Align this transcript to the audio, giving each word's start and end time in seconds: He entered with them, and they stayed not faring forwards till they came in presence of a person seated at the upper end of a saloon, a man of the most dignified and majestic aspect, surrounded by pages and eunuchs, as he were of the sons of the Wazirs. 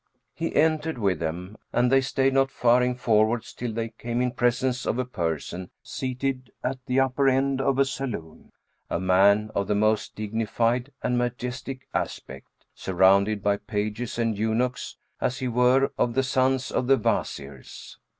He 0.33 0.55
entered 0.55 0.97
with 0.97 1.19
them, 1.19 1.57
and 1.71 1.91
they 1.91 2.01
stayed 2.01 2.33
not 2.33 2.49
faring 2.49 2.95
forwards 2.95 3.53
till 3.53 3.71
they 3.71 3.89
came 3.89 4.19
in 4.19 4.31
presence 4.31 4.87
of 4.87 4.97
a 4.97 5.05
person 5.05 5.69
seated 5.83 6.51
at 6.63 6.83
the 6.87 6.99
upper 6.99 7.29
end 7.29 7.61
of 7.61 7.77
a 7.77 7.85
saloon, 7.85 8.51
a 8.89 8.99
man 8.99 9.51
of 9.53 9.67
the 9.67 9.75
most 9.75 10.15
dignified 10.15 10.91
and 11.03 11.19
majestic 11.19 11.87
aspect, 11.93 12.47
surrounded 12.73 13.43
by 13.43 13.57
pages 13.57 14.17
and 14.17 14.39
eunuchs, 14.39 14.97
as 15.19 15.37
he 15.37 15.47
were 15.47 15.91
of 15.99 16.15
the 16.15 16.23
sons 16.23 16.71
of 16.71 16.87
the 16.87 16.97
Wazirs. 16.97 17.99